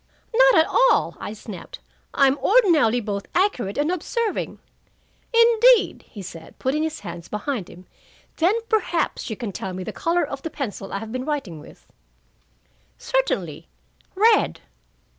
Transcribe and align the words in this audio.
"Not 0.33 0.55
at 0.65 0.65
all," 0.65 1.15
I 1.19 1.33
snapped, 1.33 1.77
"I 2.11 2.25
am 2.25 2.39
ordinarily 2.39 2.99
both 3.01 3.27
accurate 3.35 3.77
and 3.77 3.91
observing." 3.91 4.57
"Indeed!" 5.31 6.05
he 6.07 6.23
said, 6.23 6.57
putting 6.57 6.81
his 6.81 7.01
hands 7.01 7.27
behind 7.27 7.69
him. 7.69 7.85
"Then 8.37 8.55
perhaps 8.67 9.29
you 9.29 9.35
can 9.37 9.51
tell 9.51 9.73
me 9.73 9.83
the 9.83 9.93
color 9.93 10.25
of 10.25 10.41
the 10.41 10.49
pencil 10.49 10.91
I 10.91 10.97
have 10.97 11.11
been 11.11 11.25
writing 11.25 11.59
with." 11.59 11.85
"Certainly. 12.97 13.67
Red." 14.15 14.61